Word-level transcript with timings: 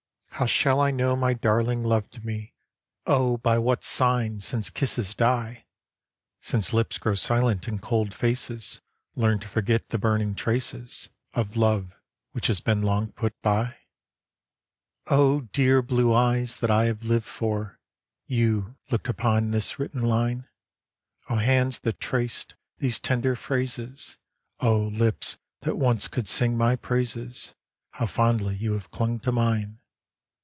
How 0.41 0.47
shall 0.47 0.79
I 0.81 0.89
know 0.89 1.15
my 1.15 1.35
Darling 1.35 1.83
loved 1.83 2.25
me, 2.25 2.55
Oh! 3.05 3.37
by 3.37 3.59
what 3.59 3.83
sign, 3.83 4.39
since 4.41 4.71
kisses 4.71 5.13
die? 5.13 5.67
Since 6.39 6.73
lips 6.73 6.97
grow 6.97 7.13
silent, 7.13 7.67
and 7.67 7.79
cold 7.79 8.11
faces 8.11 8.81
Learn 9.13 9.37
to 9.41 9.47
forget 9.47 9.89
the 9.89 9.99
burning 9.99 10.33
traces 10.33 11.09
Of 11.35 11.57
love 11.57 11.93
which 12.31 12.47
has 12.47 12.59
been 12.59 12.81
long 12.81 13.11
put 13.11 13.39
by? 13.43 13.65
6o 13.65 13.65
Burning 13.65 13.69
Letters, 13.69 13.77
Oh! 15.05 15.41
dear 15.53 15.81
blue 15.83 16.11
eyes! 16.11 16.59
that 16.59 16.71
I 16.71 16.85
have 16.85 17.03
lived 17.03 17.27
for! 17.27 17.77
You 18.25 18.77
looked 18.89 19.09
upon 19.09 19.51
this 19.51 19.77
written 19.77 20.01
line! 20.01 20.47
Oh! 21.29 21.35
hands 21.35 21.77
that 21.79 21.99
traced 21.99 22.55
these 22.79 22.99
tender 22.99 23.35
phrases! 23.35 24.17
Oh! 24.59 24.85
lips, 24.87 25.37
that 25.59 25.77
once 25.77 26.07
could 26.07 26.27
sing 26.27 26.57
my 26.57 26.75
praises, 26.77 27.53
How 27.91 28.07
fondly 28.07 28.55
you 28.55 28.73
have 28.73 28.89
clung 28.89 29.19
to 29.19 29.31
mine 29.31 29.77